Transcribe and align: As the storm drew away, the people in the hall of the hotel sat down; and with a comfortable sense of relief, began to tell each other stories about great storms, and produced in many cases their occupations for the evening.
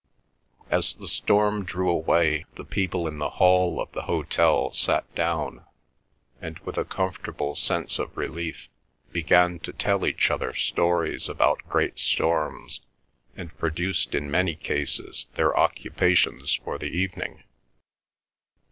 As 0.71 0.95
the 0.95 1.07
storm 1.07 1.63
drew 1.63 1.87
away, 1.87 2.45
the 2.55 2.65
people 2.65 3.05
in 3.07 3.19
the 3.19 3.29
hall 3.29 3.79
of 3.79 3.91
the 3.91 4.01
hotel 4.01 4.73
sat 4.73 5.05
down; 5.13 5.63
and 6.41 6.57
with 6.65 6.79
a 6.79 6.85
comfortable 6.85 7.55
sense 7.55 7.99
of 7.99 8.17
relief, 8.17 8.67
began 9.11 9.59
to 9.59 9.71
tell 9.71 10.03
each 10.07 10.31
other 10.31 10.55
stories 10.55 11.29
about 11.29 11.61
great 11.69 11.99
storms, 11.99 12.81
and 13.37 13.55
produced 13.59 14.15
in 14.15 14.31
many 14.31 14.55
cases 14.55 15.27
their 15.35 15.55
occupations 15.55 16.55
for 16.55 16.79
the 16.79 16.87
evening. 16.89 17.43